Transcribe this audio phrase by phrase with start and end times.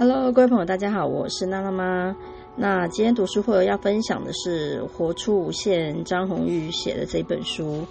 [0.00, 2.16] Hello，各位朋友，大家好，我是娜娜妈。
[2.56, 7.86] 那今天读书会要分享的是《活出无限》张红玉写的这本书。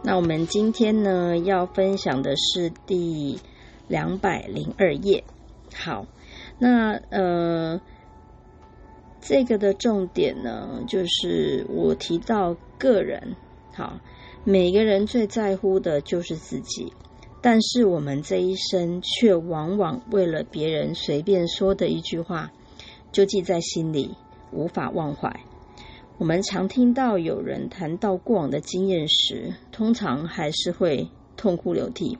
[0.00, 3.40] 那我们今天呢要分享的是第
[3.88, 5.24] 两百零二页。
[5.74, 6.06] 好，
[6.60, 7.80] 那呃，
[9.20, 13.34] 这个的重点呢，就是我提到个人。
[13.74, 13.98] 好，
[14.44, 16.92] 每个人最在乎的就是自己。
[17.40, 22.50] 但是我们这一生却往往为了别人随便说的一句话，
[23.12, 24.16] 就记在心里，
[24.52, 25.40] 无法忘怀。
[26.18, 32.18] 我们常听到有人谈到过往的经验时，通常还是会痛哭流涕，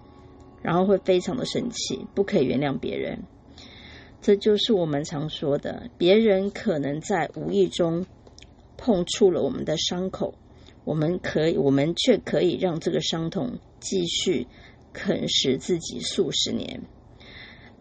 [0.63, 3.25] 然后会非常的生气，不可以原谅别人。
[4.23, 8.07] 这就是我们常说的，别人可能在无意中
[8.77, 10.35] 碰触了我们的伤口，
[10.85, 14.47] 我们可以，我们却可以让这个伤痛继续。
[14.99, 16.83] 啃食自己数十年。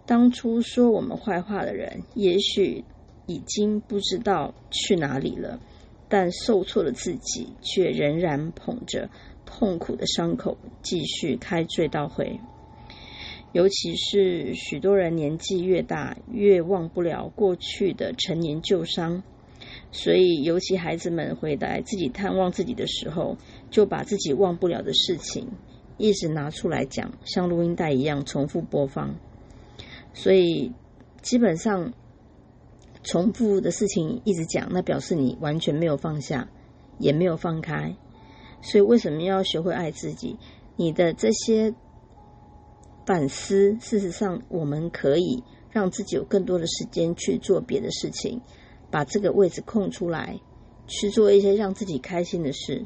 [0.06, 2.86] 当初说我们坏话的人，也许
[3.26, 5.60] 已经不知道去哪里了，
[6.08, 9.10] 但受挫的自己却仍然捧着
[9.48, 12.40] 痛苦的伤口，继续开追悼会。
[13.52, 19.24] 尤其是许多人年纪越大，越忘不了过去的陈年旧伤，
[19.92, 23.36] 所以尤其孩子们回来自己探望自己的时候，
[23.72, 25.48] 就把自己忘不了的事情。
[25.98, 29.16] 一直拿出来讲，像录音带一样重复播放，
[30.14, 30.72] 所以
[31.22, 31.94] 基本上
[33.04, 36.50] 重复的事情一直讲，那表示你完全没有放下，
[37.00, 37.96] 也没有放开。
[38.62, 40.38] 所以为什么要学会爱自己？
[40.76, 41.74] 你的这些
[43.06, 48.42] 反思，事实上我们可以让自己有更多的时间去做别的事情，
[48.92, 50.40] 把这个位置空出来，
[50.86, 52.86] 去做一些让自己开心的事。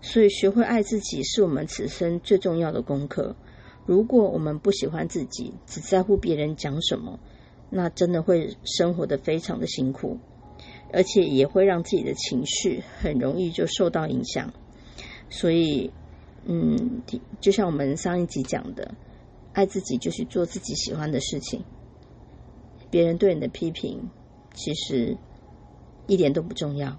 [0.00, 3.34] 所以，学会爱自己是我们此生最重要的功课。
[3.86, 7.18] 如果我们不喜欢自己，只在乎别人讲什么，
[7.70, 10.18] 那真的会生活的非常的辛苦，
[10.92, 14.52] 而且也会让自己的情绪很容易就受到影响。
[15.28, 15.90] 所以，
[16.44, 17.02] 嗯，
[17.40, 18.94] 就像我们上一集讲的，
[19.52, 21.62] 爱自己就是做自己喜欢的事情。
[22.90, 24.08] 别人对你的批评，
[24.54, 25.16] 其实
[26.06, 26.98] 一点都不重要。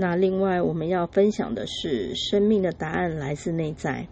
[0.00, 4.06] 那另外我们要分享的是，生命的答案来自内在。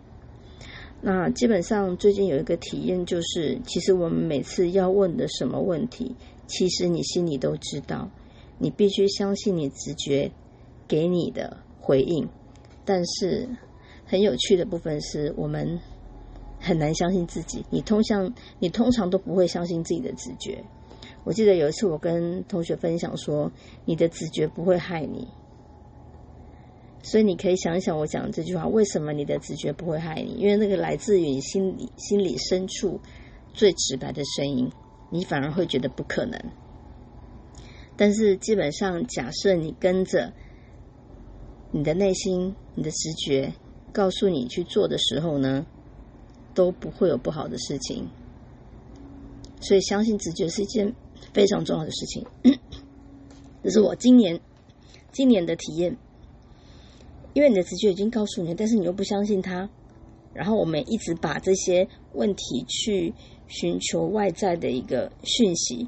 [1.01, 6.17] 那基本上最近有一个体验，就是其实我们每次要问的什么问题，
[6.49, 8.11] 其实你心里都知道，
[8.59, 10.33] 你必须相信你直觉
[10.89, 12.29] 给你的回应。
[12.85, 13.49] 但是
[14.07, 15.79] 很有趣的部分是我们
[16.59, 20.65] 很难相信自己，你通向你通常都不会相信自己的直觉。
[21.23, 23.53] 我记得有一次我跟同学分享说，
[23.85, 25.29] 你的直觉不会害你。
[27.09, 30.33] 所以你可以想一想我讲的这句话，为什么你的直觉不会害你？
[30.41, 33.01] 因为那个来自于你心里心里深处
[33.55, 34.69] 最直白的声音，
[35.11, 36.37] 你反而会觉得不可能。
[37.97, 40.33] 但是基本上，假设你跟着
[41.71, 43.53] 你的内心、你的直觉
[43.93, 45.65] 告诉你去做的时候呢，
[46.55, 48.09] 都不会有不好的事情。
[49.61, 50.93] 所以，相信直觉是一件
[51.33, 52.27] 非常重要的事情。
[53.63, 54.41] 这是我今年
[55.13, 55.97] 今年的体验。
[57.37, 59.69] 因为你的直觉已经告诉你，但是你又不相信他，
[60.33, 63.13] 然后我们一直把这些问题去
[63.47, 65.87] 寻求外在的一个讯息。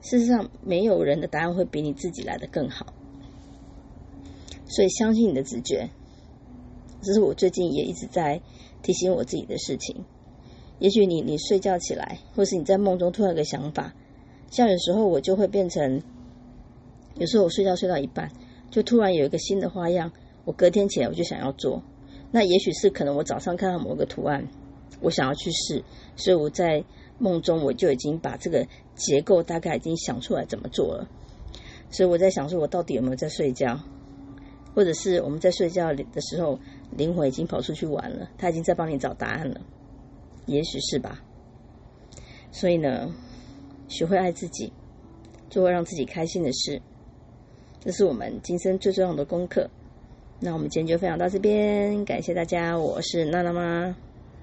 [0.00, 2.92] 事实上，没有人的答案会比你自己来的更好。
[4.66, 5.88] 所以，相信你的直觉，
[7.00, 8.40] 这是我最近也一直在
[8.82, 10.04] 提醒我自己的事情。
[10.80, 13.94] 也许你你睡觉起来，或是你在梦中突然有个想法，
[14.50, 16.02] 像有时候我就会变成，
[17.14, 18.32] 有时候我睡觉睡到一半，
[18.72, 20.10] 就突然有一个新的花样。
[20.48, 21.82] 我隔天起来我就想要做，
[22.30, 24.48] 那也许是可能我早上看到某个图案，
[25.02, 25.84] 我想要去试，
[26.16, 26.82] 所以我在
[27.18, 31.06] 梦中我就已经把这个结构大概已经想出来怎么做了。
[31.90, 33.78] 所以我在想说，我到底有没有在睡觉，
[34.74, 36.58] 或者是我们在睡觉的时候，
[36.96, 39.60] 灵魂已经跑出去玩了，他已经在帮你找答案了，
[40.46, 41.22] 也许是吧。
[42.50, 43.14] 所以呢，
[43.86, 44.72] 学会爱自己，
[45.50, 46.80] 就会让自己开心的事，
[47.80, 49.68] 这是我们今生最重要的功课。
[50.40, 53.96] 那我们今天就分享到这边，感谢大家，我是娜娜妈。